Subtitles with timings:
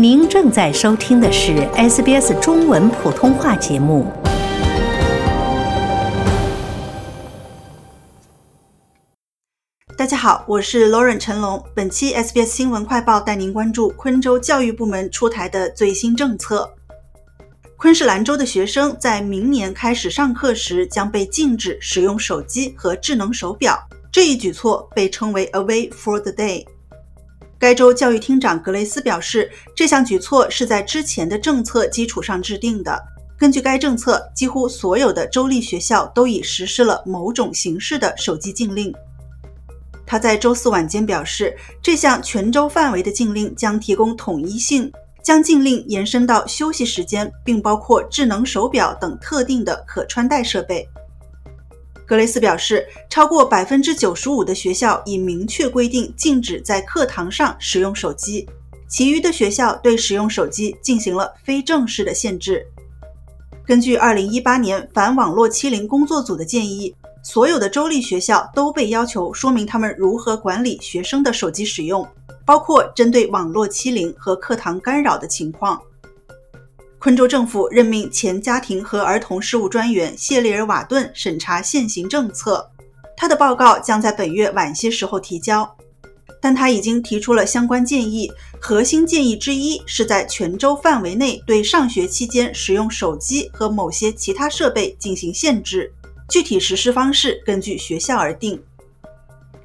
[0.00, 4.06] 您正在收听的是 SBS 中文普通话节目。
[9.96, 11.60] 大家好，我是 Lauren 陈龙。
[11.74, 16.72] 本期 SBS 新闻快报带您关注昆州教育部门出台的最新政策：
[17.76, 23.76] 昆士兰州的学生在明年开始上课时将被禁止使用手机和智能手表。
[24.12, 26.64] 这一举措被称为 “Away for the Day”。
[27.58, 32.96] 该州教育厅长格雷斯表示，这项举措是在之前的政策基础上制定的。
[33.36, 38.94] 根据该政策，几乎所有的州立学校都已实施了某种形式的手机禁令。
[40.06, 44.90] 他在周四晚间表示，这项全州范围的禁令将提供统一性，
[45.22, 50.88] 将禁令延伸到休息时间，并包括智能手表等特定的可穿戴设备。
[52.08, 58.48] 格雷斯表示，超过百分之九十五的学校已明确规定禁止在课堂上使用手机，
[58.88, 62.66] 其余的学校对使用手机进行了非正式的限制。
[63.66, 72.08] 根据二零一八年反网络欺凌工作组的建议，所有的州立学校都被要求说明他们如何管理学生的手机使用，
[72.46, 75.78] 包括针对网络欺凌和课堂干扰的情况。
[77.00, 82.68] 昆州政府任命前家庭和儿童事务专员谢利尔·瓦顿审查现行政策，
[83.16, 85.76] 他的报告将在本月晚些时候提交。
[86.40, 95.92] 但他已经提出了相关建议，核心建议之一是在全州范围内对上学期间使用手机和某些其他设备进行限制，
[96.28, 98.60] 具体实施方式根据学校而定。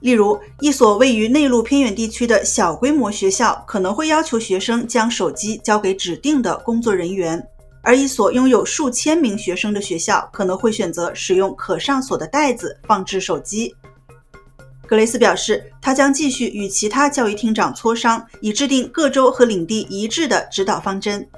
[0.00, 7.44] 例如，一所位于内陆偏远地区的小规模学校可能会要求学生将手机交给指定的工作人员，
[7.82, 13.74] 而一所拥有数千名学生的学校可能会选择使用可上锁的袋子放置手机。
[14.86, 21.28] 格雷斯表示，他将继续与其他教育厅长磋商，以制定各州和领地一致的指导方针。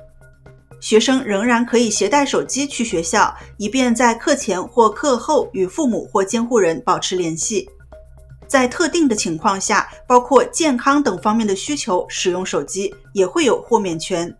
[0.78, 7.68] 学生仍然可以携带手机去学校，以便在课前或课后与父母或监护人保持联系。
[8.50, 14.36] 在特定的情况下，包括健康等方面的需求，使用手机也会有豁免权。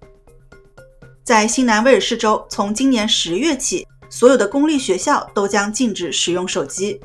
[1.23, 7.01] 在新南威尔士州，从今年十月起，所有的公立学校都将禁止使用手机。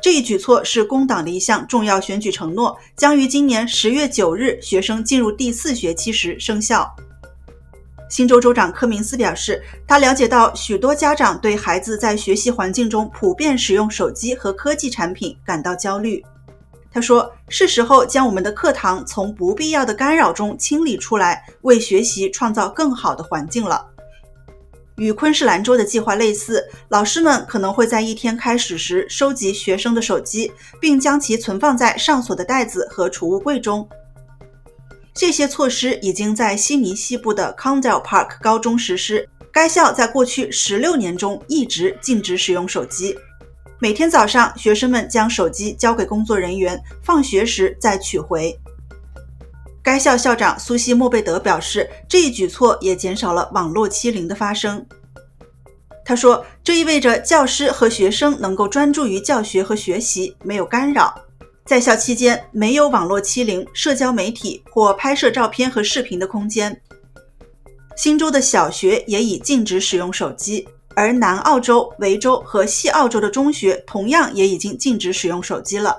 [0.00, 6.90] 这一举措是工党的一项重要选举承诺，将于今年十月九日学生进入第四学期时生效。
[8.08, 16.24] 新州州长科明斯表示，他了解到许多家长对孩子在学习环境中普遍使用手机和科技产品感到焦虑。
[16.96, 23.86] 他说：“是时候将我们的课堂从不必要的干扰中清理出来，为学习创造更好的环境了。”
[24.96, 33.86] 与昆士兰州的计划类似，老师们可能会在一天开始时收集学生的手机，并将其存放在上锁的袋子和储物柜中。
[35.12, 39.28] 这些措施已经在悉尼西部的 Condell Park 高中实施。
[39.52, 43.14] 该校在过去十六年中一直禁止使用手机。
[43.78, 48.58] 每天早上，学生们将手机交给工作人员，放学时再取回。
[49.82, 54.84] 该校校长苏西·莫贝德表示，这一举措也减少了网络欺凌的发生。
[56.04, 61.14] 他说：“这意味着教师和学生能够专注于教学和学习，没有干扰。
[61.66, 66.80] 在校期间，没有网络欺凌、社交媒体或拍摄照片和视频的空间。
[67.96, 75.94] 新州的小学也已禁止使用手机。”而南澳洲、维州和西澳洲的中学同样也已经禁止使用手机了。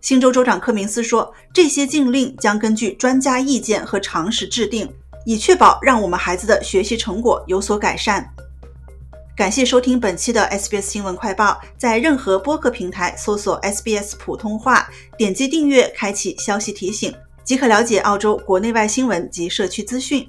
[0.00, 4.92] 新州州长柯明斯说：“这些禁令将根据专家意见和常识制定，
[5.24, 8.28] 以确保让我们孩子的学习成果有所改善。”
[9.36, 17.14] 感谢收听本期的 SBS 新闻快报，在任何播客平台搜索 SBS 普通话，点击订阅，开启消息提醒，
[17.44, 20.28] 即可了解澳洲国内外新闻及社区资讯。